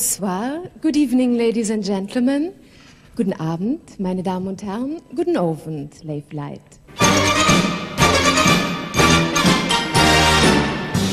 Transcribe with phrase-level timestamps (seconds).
[0.00, 0.62] Bonsoir.
[0.80, 2.54] Good evening, ladies and gentlemen.
[3.16, 5.02] Guten Abend, meine Damen und Herren.
[5.14, 6.62] Guten Abend, Leif Light.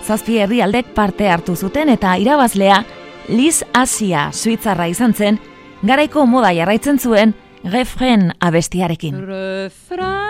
[0.02, 2.82] Zazpi herrialdek parte hartu zuten eta irabazlea
[3.28, 5.38] Liz Asia Suitzarra izan zen,
[5.82, 9.14] garaiko moda jarraitzen zuen refren abestiarekin.
[9.26, 10.20] Refrain,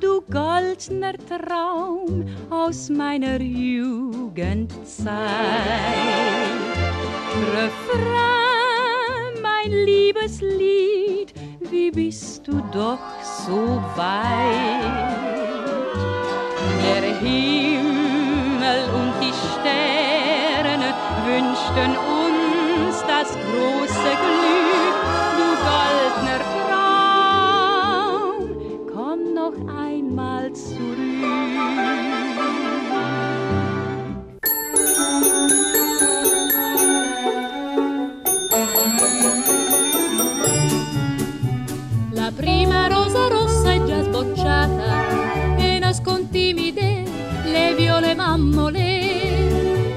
[0.00, 4.74] du goldner Traum aus meiner Jugendzeit.
[7.52, 11.32] Refrain, mein liebes Lied,
[11.70, 12.98] wie bist du doch
[13.46, 14.84] so weit.
[16.82, 20.94] Der Himmel und die Sterne
[21.26, 24.73] wünschten uns das große Glück,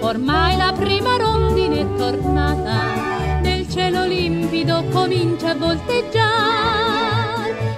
[0.07, 2.97] Ormai la prima rondine è tornata
[3.77, 6.23] cielo limpido comincia a volteggiare,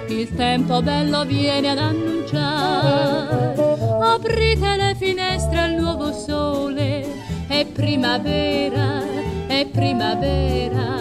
[0.08, 3.54] il tempo bello viene ad annunciare.
[4.02, 7.06] Aprite le finestre al nuovo sole,
[7.46, 9.02] è primavera,
[9.46, 10.96] è primavera.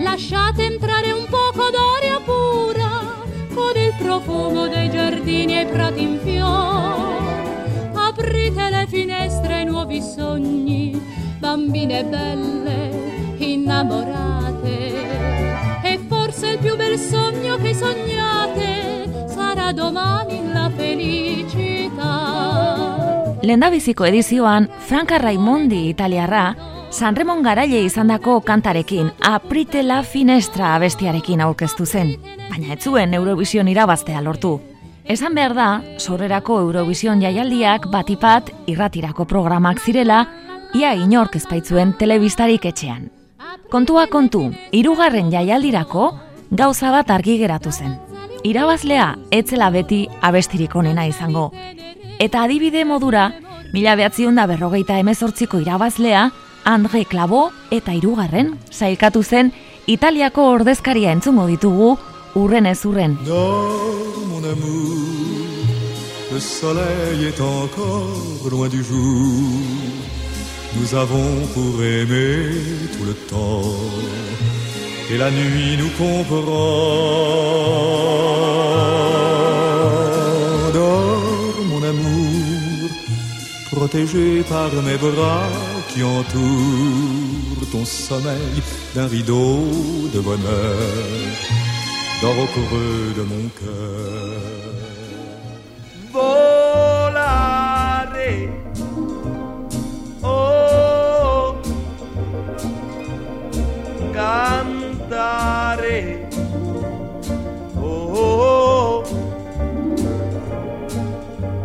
[0.00, 3.22] Lasciate entrare un poco d'aria pura,
[3.54, 7.19] con il profumo dei giardini e prati in fiore.
[8.50, 11.00] Aprite le finestre ai nuovi sogni,
[11.38, 12.90] bambine belle
[13.38, 14.92] innamorate
[15.82, 22.08] e forse il più bel sogno che sognate sarà domani la felicità.
[23.40, 26.56] Lendabiziko edizioan, Franca Raimondi italiarra,
[26.90, 32.16] Sanremon garaile izandako kantarekin, aprite la finestra abestiarekin aurkeztu zen,
[32.50, 34.69] baina ez zuen Eurovision irabaztea lortu.
[35.10, 35.68] Esan behar da,
[35.98, 40.20] sorrerako Eurovision jaialdiak batipat irratirako programak zirela,
[40.78, 43.08] ia inork ezpaitzuen telebistarik etxean.
[43.72, 46.12] Kontua kontu, hirugarren jaialdirako
[46.60, 47.96] gauza bat argi geratu zen.
[48.46, 51.48] Irabazlea etzela beti abestirik onena izango.
[52.22, 53.32] Eta adibide modura,
[53.74, 56.28] mila behatzion da berrogeita emezortziko irabazlea,
[56.62, 59.50] Andre Klabo eta hirugarren sailkatu zen
[59.90, 61.96] Italiako ordezkaria entzungo ditugu
[62.34, 63.16] urren ez urren.
[64.28, 64.96] mon amour,
[66.32, 69.60] le soleil est encore loin du jour.
[70.76, 72.54] Nous avons pour aimer
[72.96, 73.62] tout le temps
[75.10, 76.40] Et la nuit nous comprend
[80.72, 82.90] Dors mon amour
[83.72, 85.48] Protégé par mes bras
[85.92, 88.62] qui entourent ton sommeil
[88.94, 89.64] d'un rideau
[90.14, 91.59] de bonheur
[92.20, 94.60] Dors au creux de mon cœur
[105.10, 105.80] cantare.
[107.76, 109.04] Oh, oh, oh.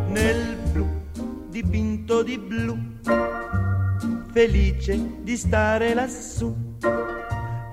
[0.09, 0.85] Nel blu
[1.49, 2.77] dipinto di blu,
[4.31, 6.64] felice di stare lassù.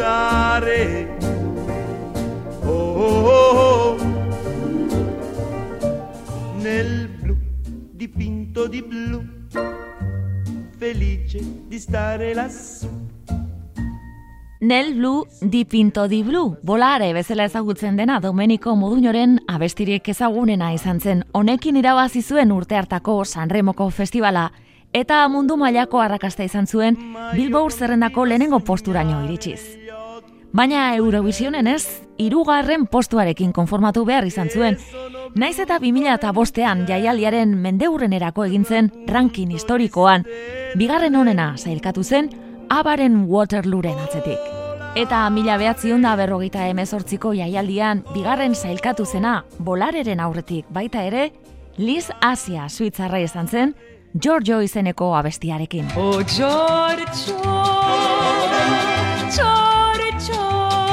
[0.00, 1.18] cantare.
[2.64, 3.96] Oh, oh, oh,
[6.62, 7.36] nel blu
[7.92, 9.22] dipinto di blu,
[10.78, 12.88] felice di stare lassù.
[14.62, 21.00] Nel Blue di Pinto di Blue, bolare bezala ezagutzen dena Domenico Moduñoren abestirik ezagunena izan
[21.00, 21.24] zen.
[21.32, 24.50] Honekin irabazi zuen urte hartako Sanremoko festivala
[24.92, 26.98] eta mundu mailako arrakasta izan zuen
[27.32, 29.79] Billboard zerrendako lehenengo posturaino iritsiz.
[30.52, 34.78] Baina Eurovisionen ez, irugarren postuarekin konformatu behar izan zuen.
[35.38, 40.24] Naiz eta 2000 eta bostean jaialiaren mendeurrenerako egintzen rankin historikoan,
[40.74, 42.30] bigarren honena zailkatu zen,
[42.68, 44.38] abaren Waterlooren atzetik.
[44.98, 51.30] Eta mila behatzion da berrogeita emezortziko jaialdian, bigarren zailkatu zena, bolareren aurretik baita ere,
[51.78, 53.76] Liz Asia suitzarra izan zen,
[54.18, 55.94] Giorgio izeneko abestiarekin.
[55.96, 57.38] Oh Giorgio,
[59.30, 59.89] Giorgio,
[60.28, 60.90] oh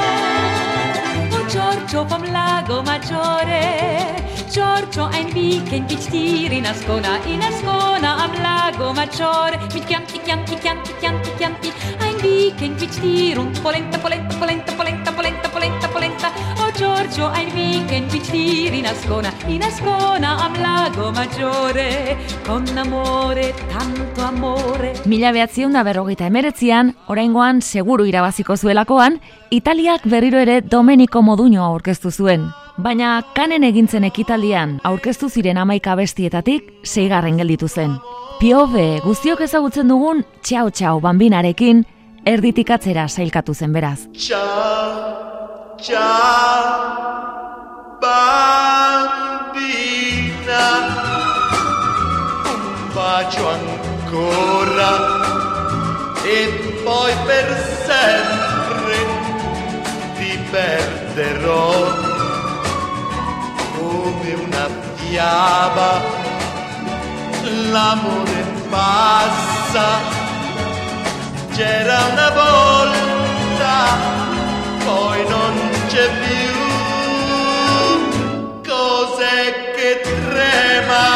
[1.48, 4.14] Giorgio vom Lago Maggiore,
[4.50, 10.56] Giorgio ein Weekend mit dir in Ascona, in Ascona am Lago Maggiore, mit Chianti, Chianti,
[10.56, 11.72] Chianti, Chianti, Chianti,
[12.18, 17.52] ein Weekend mit dir und Polenta, Polenta, Polenta, Polenta, Polenta, Polenta, Polenta, oh Giorgio ein
[17.54, 22.16] Weekend mit dir in Ascona, in Ascona am Lago Maggiore,
[22.46, 24.94] con amore, tanto amore.
[25.04, 32.10] Mila behatzion da berrogeita emeretzian, oraingoan seguru irabaziko zuelakoan, Italiak berriro ere Domenico Moduño aurkeztu
[32.10, 32.48] zuen.
[32.76, 37.98] Baina kanen egintzen ekitaldian aurkeztu ziren amaika bestietatik zeigarren gelditu zen.
[38.38, 41.84] Piove guztiok ezagutzen dugun txau txau bambinarekin
[42.28, 44.00] erditik atzera sailkatu zen beraz.
[44.12, 47.16] Ciao, ciao,
[48.02, 49.46] bambina,
[52.52, 52.62] un
[52.94, 54.90] bacio ancora
[56.24, 56.38] e
[56.84, 57.48] poi per
[57.86, 58.98] sempre
[60.18, 61.68] ti perderò
[63.78, 64.66] come una
[64.96, 65.90] fiaba.
[67.72, 69.86] L'amore passa,
[71.58, 73.74] c'era una volta,
[74.84, 75.54] poi non
[75.88, 76.54] c'è più.
[78.64, 81.06] Cos'è che trema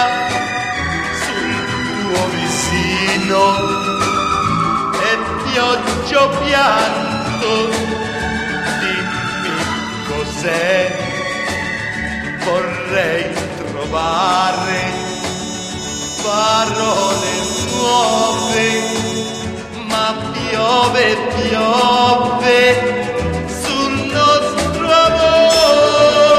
[1.22, 1.54] sul
[2.00, 3.38] tuo vicino?
[5.00, 5.10] E
[5.44, 7.50] pioggia pianto,
[8.80, 9.58] dimmi
[10.08, 10.76] cos'è.
[12.44, 13.24] Vorrei
[13.58, 14.80] trovare
[16.20, 17.30] parole
[17.76, 18.66] nuove,
[19.92, 22.60] ma piove, piove
[23.46, 26.32] sul nostro amore.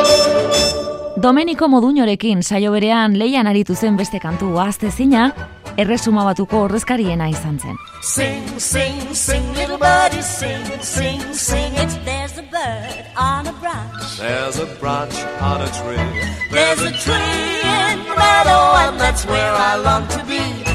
[1.16, 5.32] Domenico Moduñorekin saio berean leian aritu zen beste kantu aztezina,
[5.78, 7.78] erresuma batuko ordezkariena izan zen.
[8.02, 11.74] Sing, sing, sing, little birdie, sing, sing, sing.
[11.84, 14.18] It's there's a bird on a branch.
[14.20, 16.10] There's a branch on a tree.
[16.52, 20.73] There's a tree in the meadow, and that's where I long to be.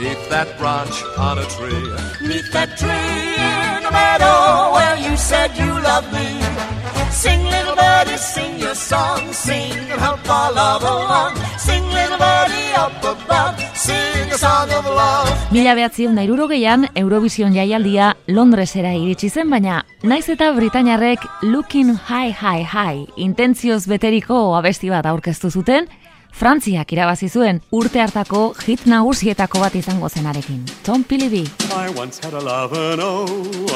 [0.00, 1.84] Neath that branch on a tree.
[2.26, 6.40] Meet that tree in the meadow where you said you loved me.
[7.12, 9.20] Sing, little birdie, sing your song.
[9.30, 11.36] Sing and help our love along.
[11.58, 13.60] Sing, little birdie, up above.
[13.76, 15.28] Sing a song of love.
[15.52, 22.32] Mila behatzion da irurogeian, Eurovision jaialdia Londresera iritsi zen, baina naiz eta Britainarrek Looking High
[22.32, 25.92] High High intentzioz beteriko abesti bat aurkeztu zuten,
[26.32, 30.64] Frantziak irabazi zuen urte hartako hit nagusietako bat izango zenarekin.
[30.82, 31.42] Tom Pilibi.
[31.74, 33.26] I once had a lover, and oh,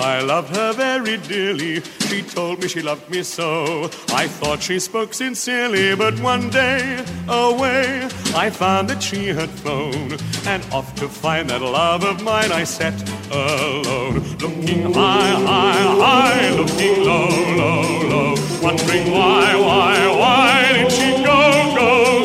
[0.02, 1.82] I loved her very dearly.
[2.08, 3.90] She told me she loved me so.
[4.14, 10.16] I thought she spoke sincerely, but one day, away, I found that she had flown.
[10.46, 12.94] And off to find that love of mine, I set
[13.30, 14.22] alone.
[14.40, 18.34] Looking high, high, high, looking low, low, low.
[18.62, 21.40] Wondering why, why, why did she go,
[21.76, 22.23] go,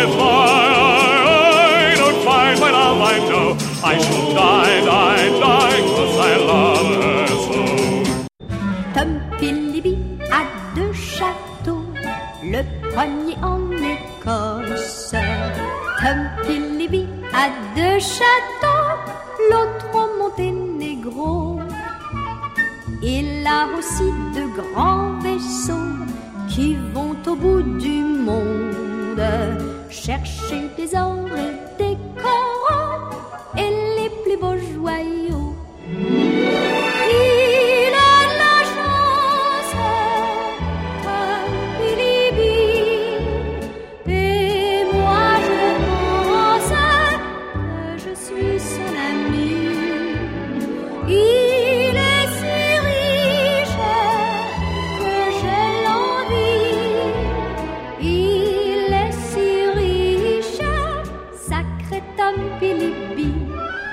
[0.00, 0.58] if I.
[8.94, 9.20] Tom
[10.30, 10.42] a
[10.74, 11.84] deux châteaux,
[12.42, 15.14] le premier en Écosse.
[16.00, 18.96] Tom Philliby a deux châteaux,
[19.50, 21.60] l'autre au Monténégro.
[23.02, 25.94] Il a aussi de grands vaisseaux
[26.48, 29.67] qui vont au bout du monde
[30.08, 32.47] chercher des or et des coraux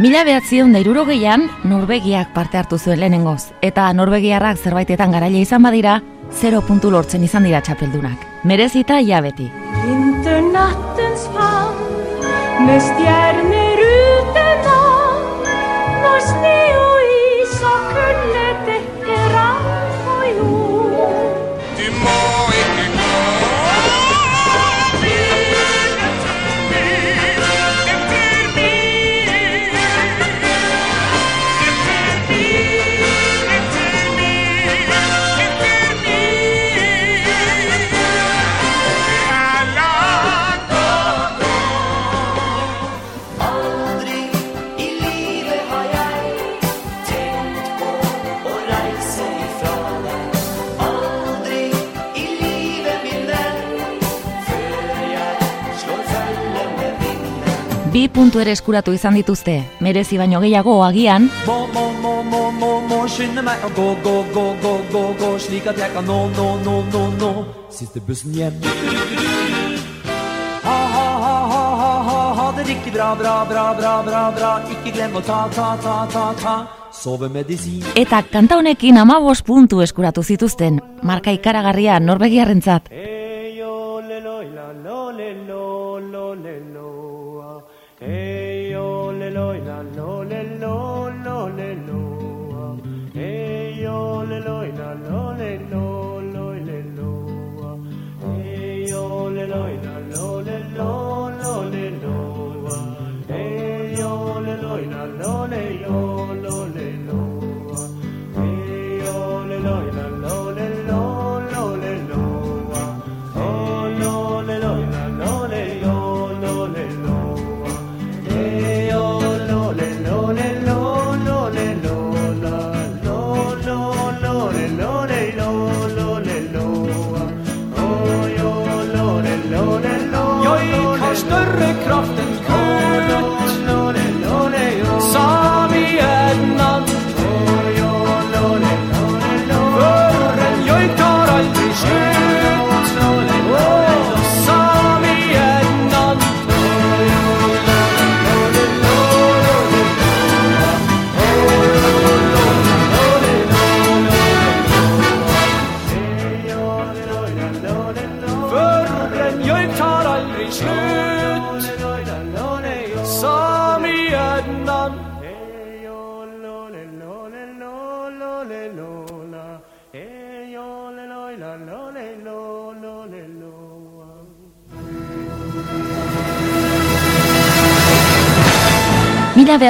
[0.05, 5.95] Mila behatzion da irurogeian, Norvegiak parte hartu zuen lehenengoz, eta Norvegiarrak zerbaitetan garaile izan badira,
[6.41, 8.27] 0 puntu lortzen izan dira txapeldunak.
[8.45, 9.47] Merezita ja beti.
[9.87, 12.85] Vinternattens famn med
[68.35, 68.61] hjem.
[70.65, 74.51] Ha, ha, ha, ha, ha, ha, ha det riktig bra, bra, bra, bra, bra, bra,
[74.71, 76.55] ikke glem å ta, ta, ta, ta, ta,
[76.91, 77.83] sovemedisin.
[77.95, 82.89] eta kanta honekin amabos puntu eskuratu zituzten, marka ikaragarria Norvegiarrentzat.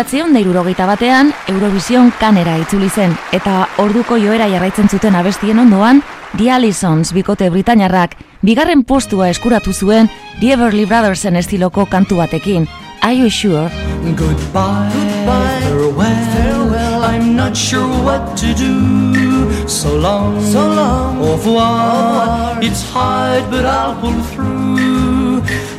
[0.05, 5.57] Mila behatzeon da irurogeita batean, Eurovision kanera itzuli zen, eta orduko joera jarraitzen zuten abestien
[5.57, 6.03] ondoan,
[6.38, 8.13] The Allisons bikote Britainarrak
[8.45, 10.07] bigarren postua eskuratu zuen
[10.39, 12.67] The Everly Brothersen estiloko kantu batekin,
[13.01, 13.71] Are You Sure?
[14.15, 14.93] Goodbye,
[15.25, 19.67] farewell, farewell, I'm not sure what to do.
[19.67, 22.59] So long, so long, au revoir.
[22.62, 25.14] It's hard, but I'll pull through.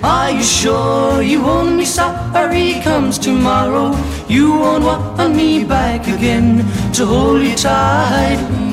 [0.03, 3.95] Are you sure you won't be sorry comes tomorrow?
[4.29, 8.67] You won't want me back again to hold you tightly.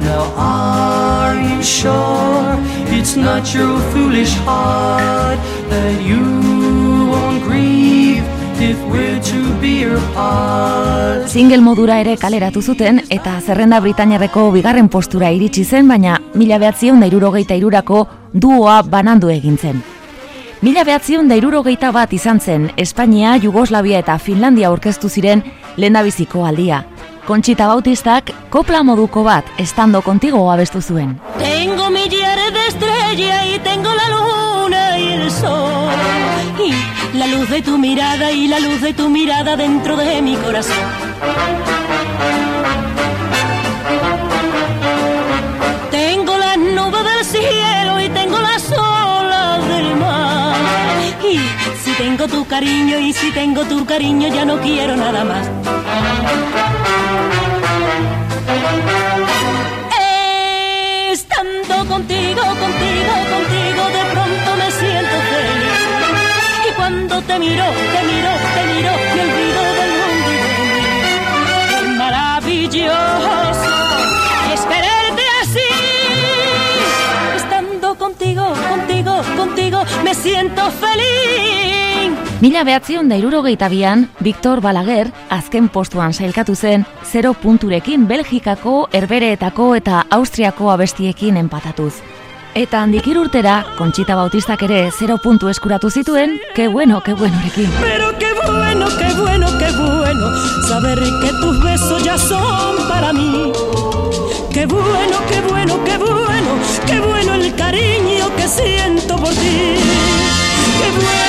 [0.00, 2.56] Now, are you sure
[2.96, 5.38] it's not your foolish heart
[5.70, 6.57] that you
[11.28, 17.00] Single modura ere kaleratu zuten eta zerrenda Britainiarreko bigarren postura iritsi zen, baina mila behatzion
[17.00, 19.82] da irurogeita irurako duoa banandu egin zen.
[20.60, 25.44] Mila behatzion da irurogeita bat izan zen Espainia, Jugoslavia eta Finlandia aurkeztu ziren
[25.76, 26.84] lehendabiziko aldia.
[27.28, 31.18] Conchita Bautistak kopla moduko bat estando kontigo abestu zuen.
[31.38, 35.92] Tengo millares de estrellas y tengo la luna y el sol.
[36.58, 40.36] Y la luz de tu mirada y la luz de tu mirada dentro de mi
[40.36, 40.76] corazón.
[45.90, 50.56] Tengo las nubes del cielo y tengo las olas del mar.
[51.32, 51.38] Y
[51.84, 55.48] si tengo tu cariño y si tengo tu cariño ya no quiero nada más.
[61.12, 63.47] Estando contigo, contigo, contigo,
[67.28, 70.76] te miro, te miro, te miro, me olvido del mundo y de mí.
[71.68, 73.74] Qué maravilloso
[74.54, 75.68] es quererte así.
[77.36, 82.16] Estando contigo, contigo, contigo, me siento feliz.
[82.40, 89.74] Mila behatzion da irurogeita bian, Victor Balaguer azken postuan sailkatu zen, 0 punturekin Belgikako, Herbereetako
[89.74, 91.94] eta Austriako abestiekin enpatatuz.
[92.58, 97.70] Eta handik irurtera, Conchita Bautistak ere 0 puntu eskuratu zituen, que bueno, que buenorekin.
[97.80, 100.26] Pero qué bueno, qué bueno, qué bueno
[100.66, 103.52] saber que tus besos ya son para mí.
[104.52, 106.50] Qué bueno, qué bueno, qué bueno,
[106.84, 109.76] qué bueno el cariño que siento por ti.
[110.80, 111.27] Qué bueno,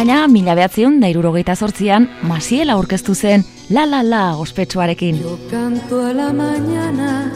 [0.00, 5.18] Baina, mila behatzion da irurogeita sortzian, Masiel aurkeztu zen La La La ospetsuarekin.
[5.50, 7.30] Canto a la mañana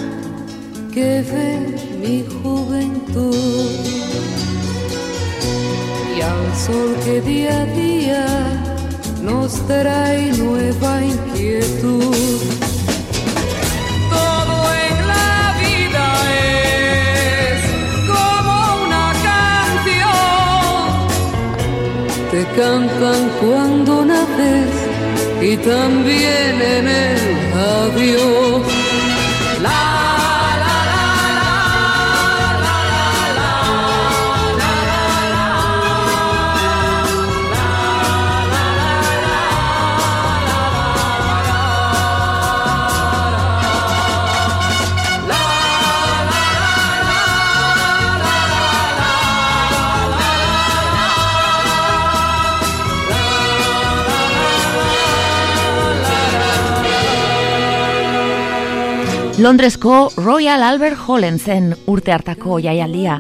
[0.94, 1.58] que ve
[2.00, 3.36] mi juventud
[6.16, 8.24] y al sol que día a día
[9.20, 12.73] nos trae nueva inquietud.
[22.56, 24.70] Cantan cuando naces
[25.42, 27.20] y también en el
[27.52, 28.62] adiós.
[59.44, 63.18] Londresko Royal Albert Hallen zen urte hartako jaialdia.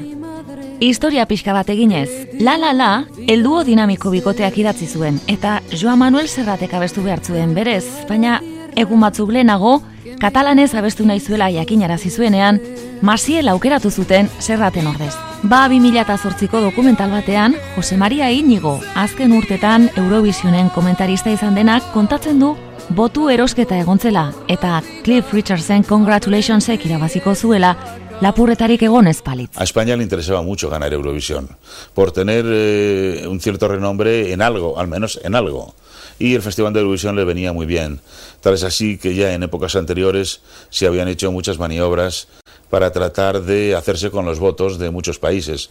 [0.80, 2.08] Historia pixka bat eginez,
[2.40, 2.86] La La La,
[3.28, 8.38] elduo dinamiko bikoteak idatzi zuen, eta Joan Manuel Serratek abestu behar zuen berez, baina
[8.72, 9.82] egun batzuk lehenago,
[10.20, 12.60] katalanez abestu nahi zuela jakinarazi zuenean,
[13.02, 15.12] Masiel aukeratu zuten Serraten ordez.
[15.42, 22.54] Ba 2008ko dokumental batean, Jose Maria Inigo, azken urtetan Eurovisionen komentarista izan denak kontatzen du
[22.88, 27.74] botu erosketa egontzela eta Cliff Richardson congratulationsek irabaziko zuela
[28.20, 29.52] lapurretarik egon ez palitz.
[29.56, 31.48] A España le interesaba mucho ganar Eurovisión,
[31.94, 35.74] por tener eh, un cierto renombre en algo, al menos en algo.
[36.18, 38.00] Y el Festival de Eurovisión le venía muy bien.
[38.40, 42.28] Tal es así que ya en épocas anteriores se habían hecho muchas maniobras
[42.70, 45.70] para tratar de hacerse con los votos de muchos países.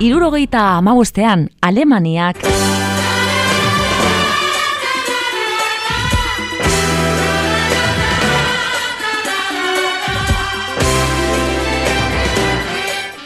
[0.00, 2.38] Irurogeita amabostean Alemaniak.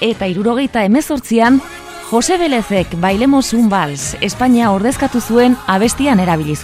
[0.03, 1.63] Eta irurogeita emezortzian
[2.11, 6.59] Jose Belezek bailemos un vals Espainia ordezkatu zuen abestian erabili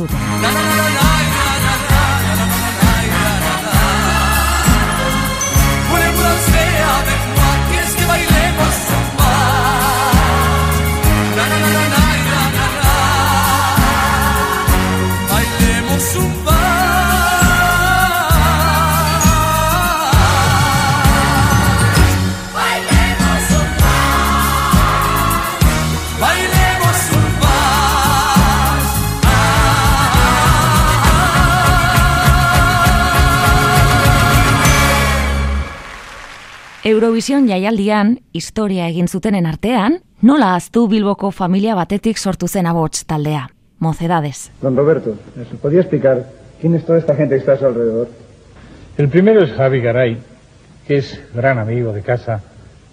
[37.20, 43.42] Eurovision jaialdian, historia egin zutenen artean, nola aztu Bilboko familia batetik sortu zen abots taldea,
[43.78, 44.50] Mocedades.
[44.62, 46.24] Don Roberto, ¿me podría explicar
[46.62, 48.08] quién es toda esta gente que está a su alrededor?
[48.96, 50.16] El primero es Javi Garay,
[50.86, 52.40] que es gran amigo de casa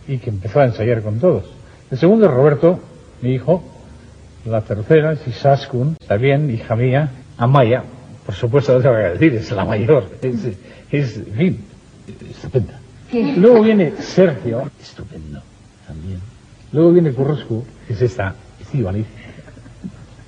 [0.09, 1.45] y que empezó a ensayar con todos.
[1.89, 2.81] El segundo es Roberto,
[3.21, 3.63] mi hijo.
[4.43, 7.11] La tercera es Isaskun, también hija mía.
[7.37, 7.81] Amaya,
[8.25, 10.09] por supuesto, no tengo que decir, es la mayor.
[10.21, 10.35] Es,
[10.91, 11.65] es en fin,
[12.29, 12.76] estupenda.
[13.11, 15.41] Luego viene Sergio, estupendo
[15.87, 16.19] también.
[16.71, 19.05] Luego viene Curroscu, que es esta, Estivaliz,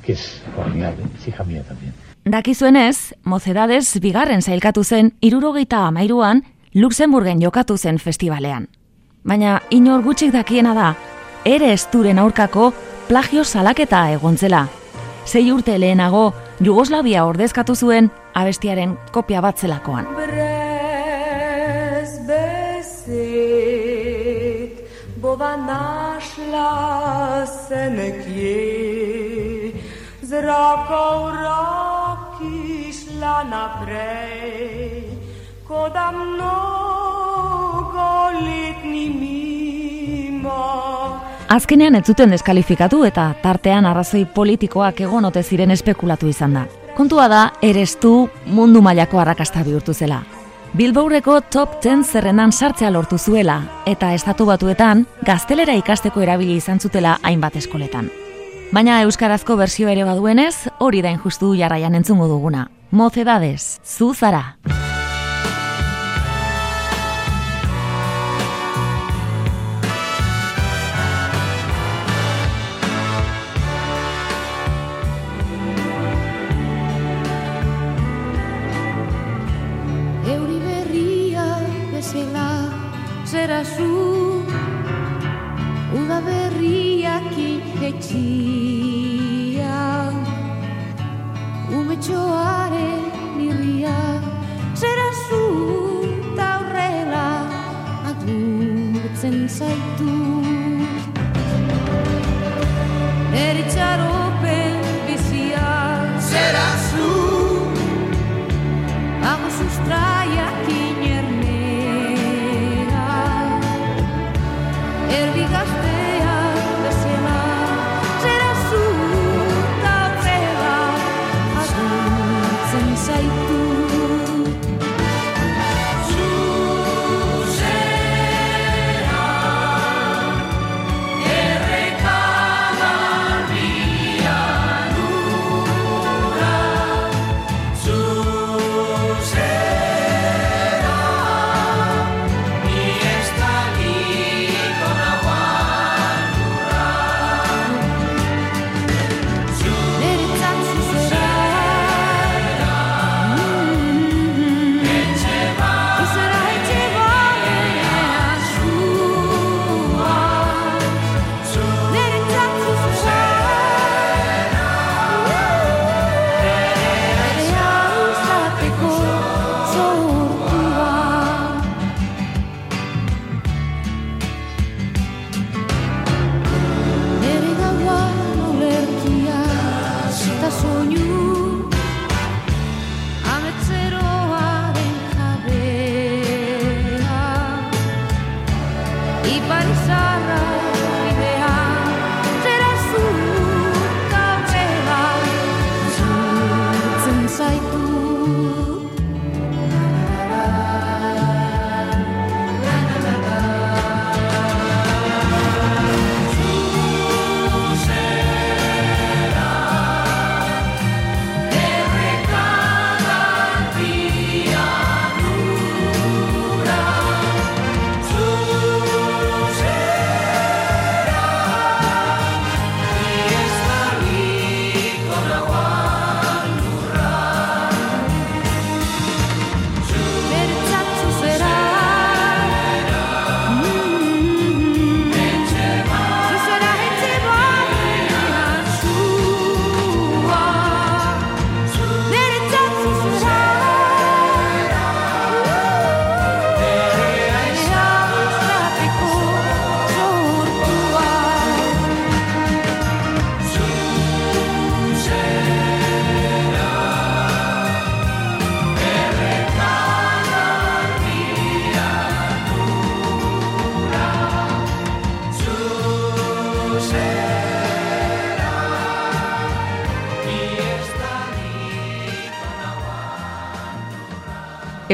[0.05, 1.93] que es formidable, es hija mía también.
[2.25, 8.69] Dakizuenez, Mocedades bigarren zailkatu zen irurogeita amairuan Luxemburgen jokatu zen festivalean.
[9.23, 10.95] Baina inor gutxik dakiena da,
[11.43, 12.73] ere esturen aurkako
[13.07, 14.67] plagio salaketa egontzela.
[15.25, 20.07] Sei urte lehenago, Jugoslavia ordezkatu zuen abestiaren kopia bat zelakoan.
[25.39, 29.71] Bova našla se nekje,
[30.21, 35.03] z roko v roki šla naprej,
[35.67, 37.31] ko da mnogo
[38.33, 40.63] let ni mimo.
[41.47, 46.65] Azkenean ez zuten deskalifikatu eta tartean arrazoi politikoak egon ote ziren espekulatu izan da.
[46.97, 50.38] Kontua da, erestu mundu mailako arrakasta bihurtu zela.
[50.77, 53.55] Bilbourreko top 10 zerrendan sartzea lortu zuela
[53.89, 58.11] eta estatu batuetan gaztelera ikasteko erabili izan zutela hainbat eskoletan.
[58.71, 62.67] Baina euskarazko berzio ere baduenez, hori da injustu jarraian entzungo duguna.
[62.91, 64.59] Mocedades, zu zara.
[99.49, 100.05] I do.
[100.05, 100.28] tú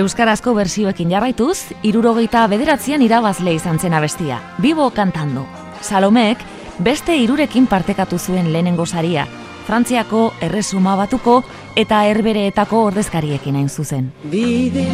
[0.06, 4.38] Euskarazko berzioekin jarraituz, irurogeita bederatzean irabazle izan zen abestia.
[4.62, 5.48] Bibo kantando.
[5.82, 6.44] Salomek
[6.86, 9.24] beste irurekin partekatu zuen lehenengo saria.
[9.66, 11.40] Frantziako erresuma batuko
[11.76, 14.12] eta herbereetako ordezkariekin hain zuzen.
[14.30, 14.86] Bide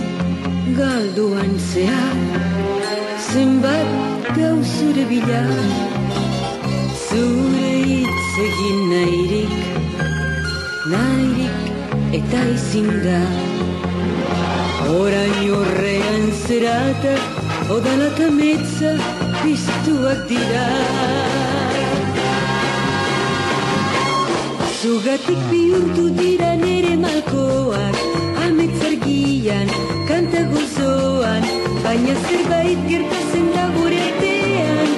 [0.78, 2.16] galduan zehar
[3.34, 5.42] Zenbat gauzure bila
[7.10, 9.60] Zure hitz egin nahirik
[10.96, 13.20] Nahirik eta ezin da
[14.90, 17.14] Orain horrean zerata
[17.70, 18.92] Odala eta metza
[19.42, 20.66] piztuak dira.
[24.82, 28.02] Zugatik bihurtu dira nere malkoak
[28.48, 29.70] Amets argian,
[30.10, 31.46] kanta gozoan
[31.86, 34.92] Baina zerbait gertatzen da gure artean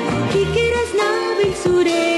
[0.43, 2.12] Ikeraz nabil zure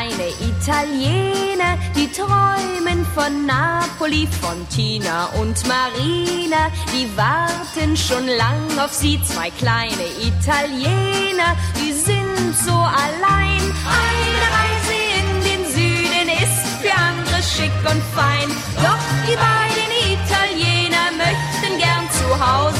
[0.00, 6.70] kleine Italiener, die träumen von Napoli, von Tina und Marina.
[6.92, 13.62] Die warten schon lang auf sie, zwei kleine Italiener, die sind so allein.
[14.00, 18.48] Eine Reise in den Süden ist für andere schick und fein.
[18.76, 22.79] Doch die beiden Italiener möchten gern zu Hause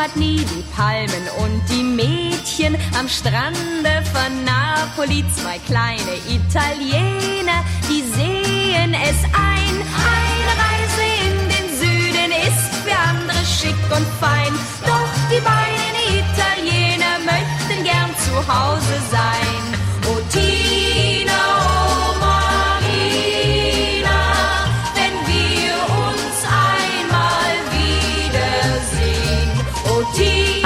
[0.00, 5.22] Heimat nie, die Palmen und die Mädchen am Strande von Napoli.
[5.36, 9.76] Zwei kleine Italiener, die sehen es ein.
[10.16, 14.54] Eine Reise in den Süden ist für andere schick und fein.
[14.86, 19.49] Doch die beiden Italiener möchten gern zu Hause sein.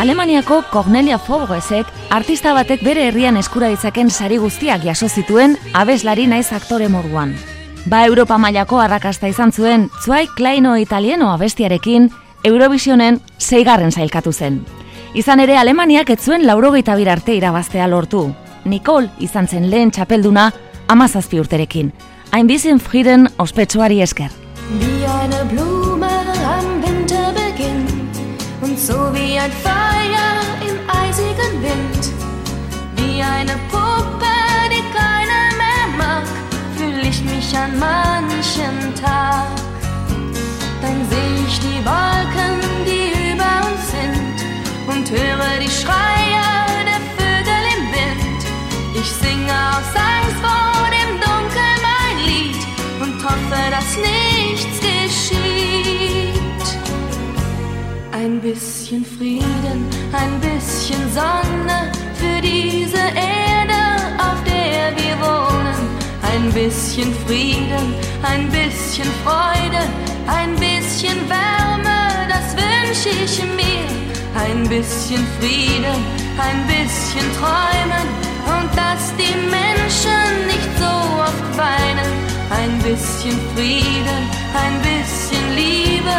[0.04, 6.50] Alemaniako Cornelia Fourgesek artista batek bere herrian eskura ditzaken sari guztiak jaso zituen abeslari naiz
[6.52, 7.32] aktore moduan.
[7.88, 12.10] Ba Europa mailako arrakasta izan zuen Zwei Kleino Italieno abestiarekin
[12.44, 14.60] Eurovisionen zeigarren sailkatu zen.
[15.14, 18.34] Izan ere Alemaniak ez zuen laurogeita arte irabaztea lortu.
[18.66, 20.52] Nicole izan zen lehen txapelduna
[20.86, 21.94] amazazpi urterekin.
[22.30, 24.30] Hain bizin Frieden ospetsuari esker.
[24.68, 25.73] Wie eine Blume
[28.86, 30.32] so wie ein Feuer
[30.68, 32.04] im eisigen Wind.
[32.96, 34.36] Wie eine Puppe,
[34.72, 36.26] die keiner mehr mag,
[36.76, 39.48] fühl ich mich an manchen Tag.
[40.82, 44.36] Dann seh ich die Wolken, die über uns sind
[44.92, 46.44] und höre die Schreie
[46.90, 48.42] der Vögel im Wind.
[49.00, 52.62] Ich singe aus Angst vor dem Dunkel mein Lied
[53.00, 54.83] und hoffe, dass nichts
[58.24, 63.82] Ein bisschen Frieden, ein bisschen Sonne für diese Erde,
[64.16, 65.76] auf der wir wohnen.
[66.32, 69.82] Ein bisschen Frieden, ein bisschen Freude,
[70.26, 73.92] ein bisschen Wärme, das wünsche ich mir.
[74.42, 76.00] Ein bisschen Frieden,
[76.40, 78.08] ein bisschen Träumen
[78.56, 82.10] und dass die Menschen nicht so oft weinen.
[82.48, 84.22] Ein bisschen Frieden,
[84.54, 86.16] ein bisschen Liebe,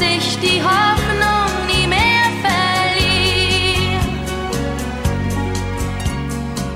[0.00, 4.00] ich die Hoffnung nie mehr verliere.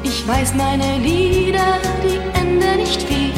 [0.02, 3.32] Ich weiß meine Lieder, die enden nicht viel.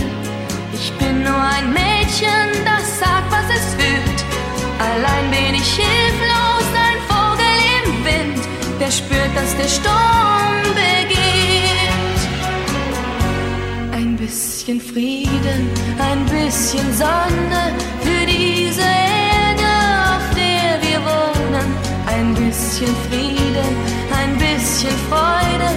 [0.73, 4.21] Ich bin nur ein Mädchen, das sagt, was es fühlt.
[4.79, 8.43] Allein bin ich hilflos, ein Vogel im Wind,
[8.81, 12.21] der spürt, dass der Sturm beginnt.
[13.93, 19.00] Ein bisschen Frieden, ein bisschen Sonne für diese
[22.51, 23.71] bisschen Frieden,
[24.21, 25.71] ein bisschen Freude,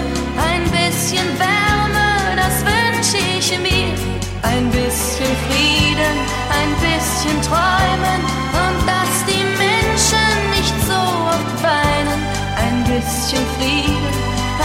[0.49, 3.93] ein bisschen Wärme, das wünsche ich mir.
[4.41, 6.15] Ein bisschen Frieden,
[6.59, 8.21] ein bisschen Träumen
[8.63, 11.01] und dass die Menschen nicht so
[11.35, 12.19] oft weinen.
[12.65, 14.15] Ein bisschen Frieden,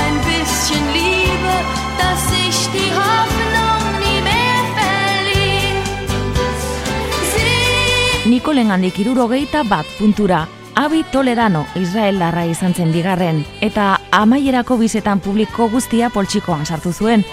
[0.05, 1.55] ein bisschen Liebe,
[2.01, 5.83] dass ich die Hoffnung nie mehr verliere.
[7.35, 10.58] Sie Nikolengandik irurogeita bat puntura.
[10.79, 17.25] Abi Toledano, Israeldarra izan zen bigarren, eta amaierako bizetan publiko guztia poltsikoan sartu zuen.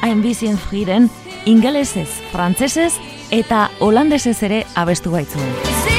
[0.00, 1.10] Hain bizien friren,
[1.44, 2.94] ingelesez, frantsesez
[3.28, 5.93] eta holandesez ere abestu baitzuen.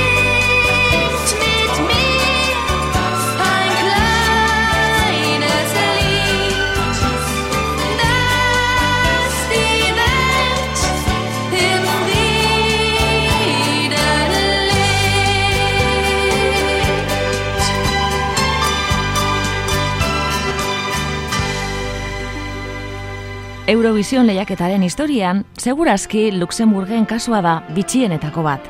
[23.67, 28.67] Eurovision lehiaketaren historian, segurazki Luxemburgen kasua da bitxienetako bat.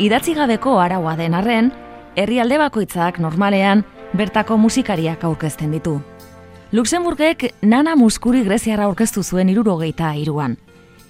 [0.00, 1.68] Idatzi gabeko araua den arren,
[2.16, 3.84] herrialde bakoitzak normalean
[4.16, 5.98] bertako musikariak aurkezten ditu.
[6.72, 10.56] Luxemburgek nana muskuri greziarra aurkeztu zuen irurogeita iruan.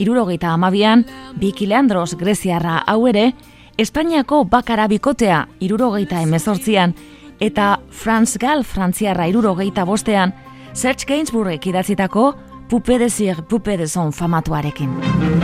[0.03, 1.07] Irurogeita amabian,
[1.39, 3.31] Biki Leandros greziarra hau ere,
[3.79, 6.97] Espainiako bakara bikotea irurogeita emezortzian,
[7.39, 10.35] eta Franz Gall frantziarra irurogeita bostean,
[10.75, 12.33] Serge Gainsbourgek idatzitako
[12.71, 14.91] Pupe de Cire, Pupe de Son famatuarekin.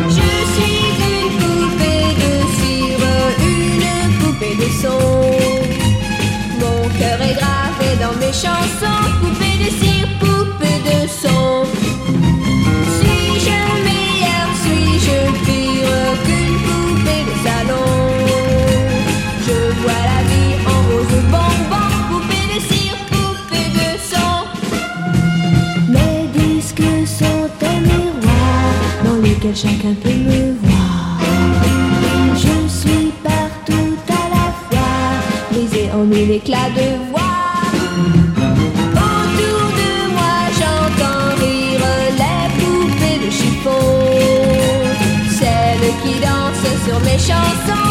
[0.09, 0.79] Je suis
[1.11, 3.05] une poupée de cire,
[3.41, 5.03] une poupée de son.
[6.61, 10.65] Mon cœur est gravé dans mes chansons, poupée de cire, poupée
[29.57, 31.18] chacun peut me voir.
[32.34, 34.96] Je suis partout à la fois,
[35.50, 37.22] brisé en mille éclats de voix.
[39.09, 41.86] Autour de moi, j'entends rire
[42.20, 43.86] les poupées de chiffon.
[45.38, 47.86] Celles qui dansent sur mes chansons,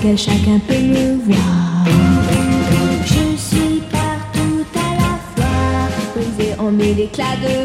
[0.00, 1.84] lequel chacun peut me voir.
[3.04, 7.59] Je suis partout à la fois, brisé en mille éclats de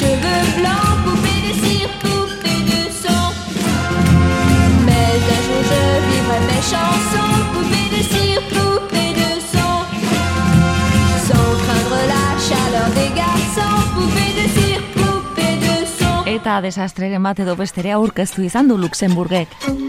[0.00, 3.24] cheveux blancs, poupée de cire, poupée de son.
[4.86, 9.76] Mais un jour je vivrai mes chansons, poupée de cire, poupée de son.
[11.28, 16.24] Sans craindre la chaleur des garçons, poupée de cire, poupée de son.
[16.36, 19.79] Eta desastreren bat edo bestere aurkeztu izan du Luxemburgek.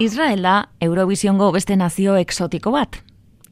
[0.00, 2.96] Israela Eurovisiongo beste nazio eksotiko bat.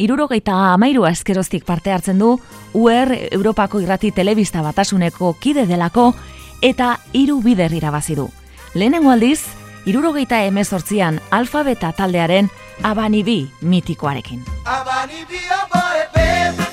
[0.01, 2.31] Irurogeita amairu askeroztik parte hartzen du
[2.73, 6.15] UR Europako irrati telebista batasuneko kide delako
[6.63, 8.31] eta hiru bider irabazi du.
[8.75, 9.43] Lehenengo aldiz,
[9.85, 12.49] irurogeita emezortzian alfabeta taldearen
[12.83, 14.41] Abanibi mitikoarekin.
[14.65, 16.68] Abanibi, abanibi,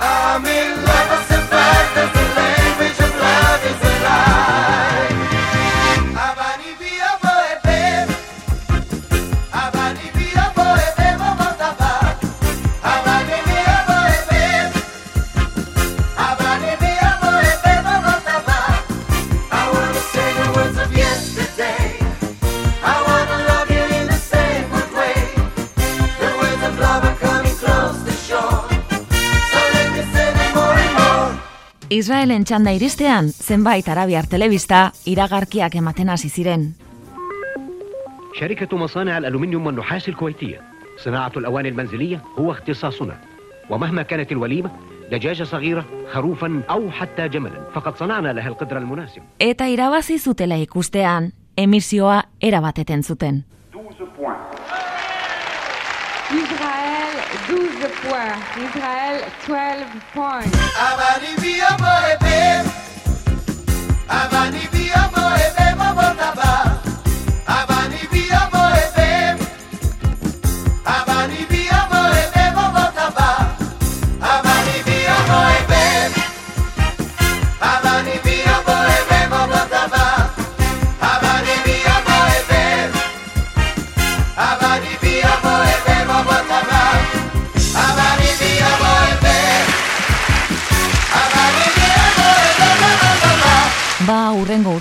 [0.00, 0.91] I'm in love.
[32.02, 36.72] Israelen txanda iristean, zenbait arabiar telebista iragarkiak ematen hasi ziren.
[38.34, 40.60] شركة مصانع الألومنيوم والنحاس الكويتية
[41.04, 43.16] صناعة الأواني المنزلية هو اختصاصنا
[43.70, 44.70] ومهما كانت الوليمة
[45.12, 51.32] دجاجة صغيرة خروفا أو حتى جملا فقد صنعنا لها القدر المناسب Eta irabazi zutela ikustean,
[51.56, 53.44] emisioa erabateten zuten.
[57.48, 58.38] 12 points.
[58.56, 60.50] Israël, 12 points.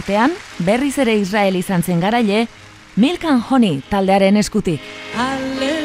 [0.01, 0.33] urtean,
[0.65, 2.47] berriz ere Israel izan zen garaile,
[2.95, 4.81] Milk and Honey taldearen eskutik.
[5.15, 5.80] Aleluia!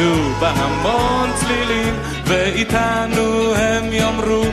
[0.00, 1.94] יהדהדו בהמון צלילים,
[2.26, 4.44] ואיתנו הם יאמרו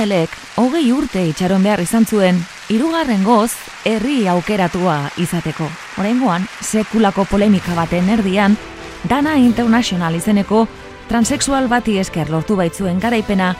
[0.00, 2.38] Israelek hogei urte itxaron behar izan zuen,
[2.72, 3.50] hirugarren goz
[3.84, 5.66] herri aukeratua izateko.
[6.00, 8.56] Oraingoan, sekulako polemika baten erdian,
[9.04, 10.62] Dana International izeneko
[11.10, 13.52] transexual bati esker lortu baitzuen garaipena,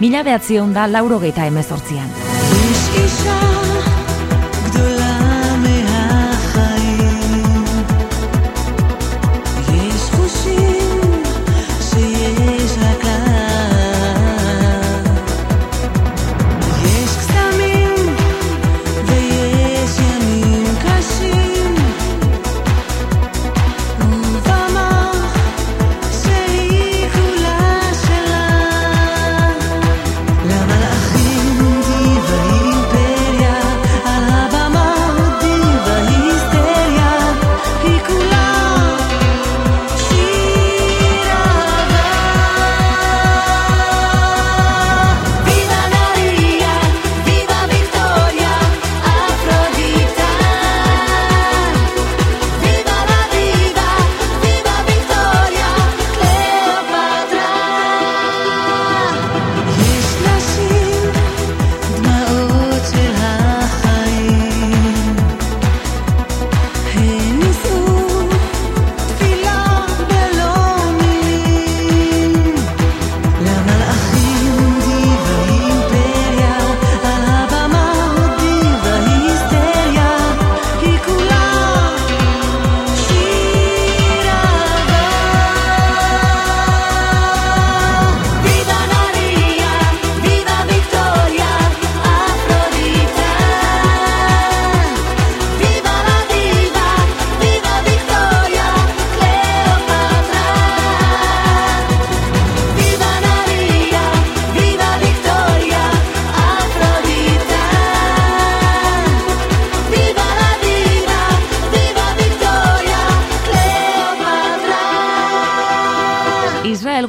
[0.00, 2.08] mila behatzion da laurogeita emezortzian.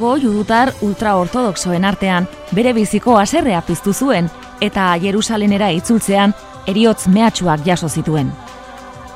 [0.03, 4.25] Israelgo judutar ultraortodoxoen artean bere biziko haserrea piztu zuen
[4.59, 6.33] eta Jerusalenera itzultzean
[6.67, 8.33] eriotz mehatxuak jaso zituen.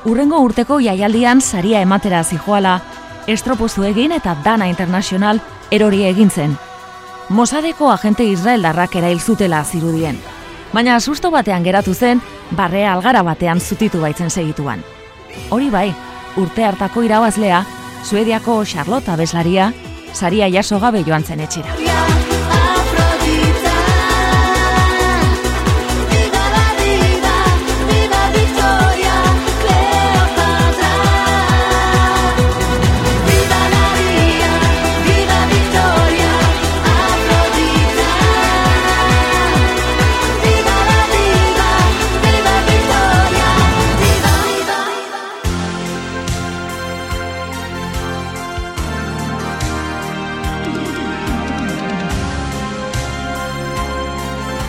[0.08, 2.80] Urrengo urteko jaialdian saria ematera zijoala,
[3.26, 6.56] estropozu egin eta Dana International erori egin zen.
[7.28, 10.16] Mosadeko agente Israeldarrak erail zutela zirudien.
[10.72, 12.22] Baina susto batean geratu zen,
[12.56, 14.80] barrea algara batean zutitu baitzen segituan.
[15.50, 15.92] Hori bai,
[16.36, 17.66] urte hartako irabazlea,
[18.08, 19.72] Suediako Charlotte abeslaria,
[20.12, 22.17] saria jaso gabe joan zen etxera.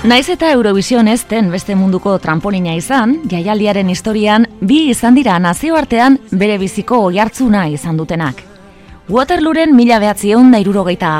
[0.03, 6.57] Naiz eta Eurovision ez beste munduko trampolina izan, jaialdiaren historian bi izan dira nazioartean bere
[6.57, 8.35] biziko oiartzuna izan dutenak.
[9.09, 10.55] Waterlooren mila behatzion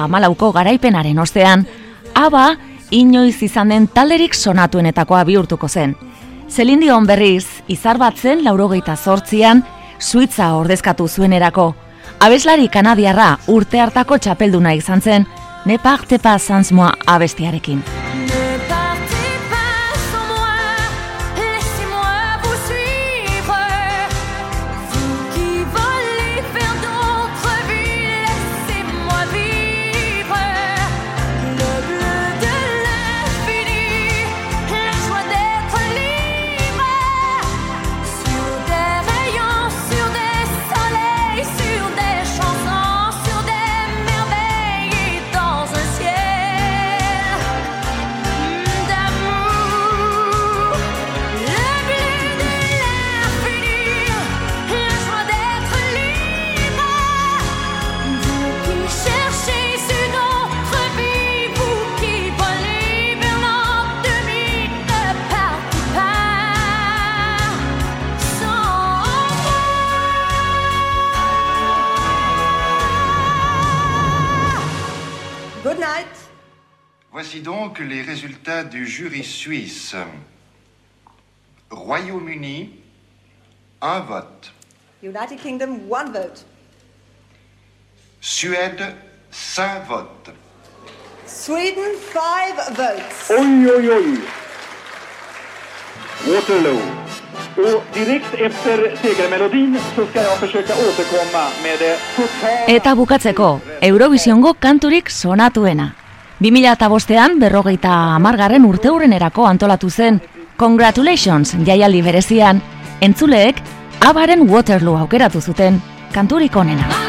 [0.07, 1.67] malauko garaipenaren ostean,
[2.15, 2.55] aba
[2.89, 5.97] inoiz izan den talerik sonatuenetakoa bihurtuko zen.
[6.49, 9.65] Zelindion berriz, izar batzen laurogeita zortzian,
[9.99, 11.75] Suitza ordezkatu zuenerako.
[12.21, 15.27] Abeslari kanadiarra urte hartako txapelduna izan zen,
[15.65, 17.83] ne parte pas zantzmoa abestiarekin.
[17.83, 18.48] Abestiarekin.
[77.29, 79.95] Voici donc les résultats du jury suisse.
[81.69, 82.71] Royaume-Uni,
[83.83, 84.51] un vote.
[85.03, 86.43] United Kingdom, one vote.
[88.19, 88.95] Suède,
[89.29, 90.31] cinq votes.
[91.27, 93.29] Sweden, five votes.
[93.29, 94.19] Oj, oj, oj.
[96.33, 96.81] Waterloo.
[97.57, 102.65] Och direkt efter segermelodin så ska jag försöka återkomma med det totala...
[102.67, 105.91] Eta bukatzeko, Eurovisiongo kanturik sonatuena.
[106.39, 110.21] 2005ean berrogeita amargarren urte urrenerako antolatu zen
[110.59, 112.59] Congratulations jaialdi berezian,
[112.99, 113.61] entzuleek
[114.09, 115.79] abaren Waterloo aukeratu zuten
[116.11, 117.08] kanturik onena.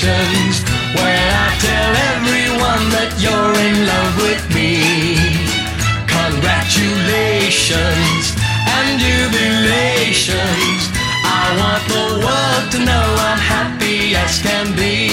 [0.00, 0.64] Celebrations
[0.96, 4.80] when I tell everyone that you're in love with me.
[6.08, 8.32] Congratulations
[8.64, 10.88] and jubilations.
[11.24, 15.12] I want the world to know I'm happy as can be.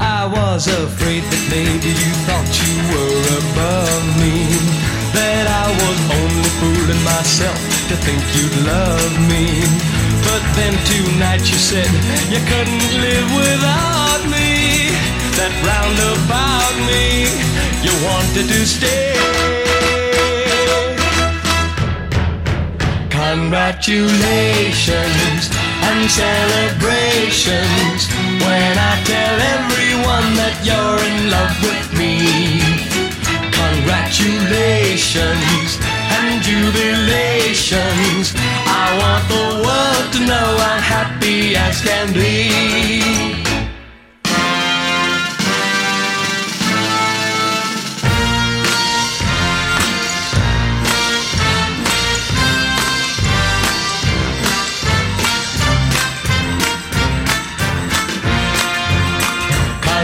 [0.00, 4.44] I was afraid that maybe you thought you were above me.
[5.16, 7.56] That I was only fooling myself
[7.88, 9.93] to think you'd love me.
[10.34, 11.86] But then tonight you said
[12.26, 14.90] you couldn't live without me.
[15.38, 17.30] That round about me,
[17.86, 19.14] you wanted to stay.
[23.14, 25.54] Congratulations
[25.86, 28.10] and celebrations
[28.42, 32.58] when I tell everyone that you're in love with me.
[33.54, 35.78] Congratulations
[36.18, 38.26] and jubilations.
[38.82, 43.34] I want the world to know I'm happy as can be.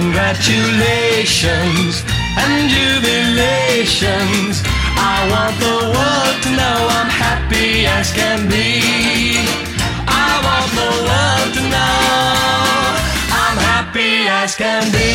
[0.01, 1.95] Congratulations
[2.39, 4.57] and jubilations.
[5.03, 8.69] I want the world to know I'm happy as can be.
[10.07, 12.91] I want the world to know
[13.43, 15.11] I'm happy as can be.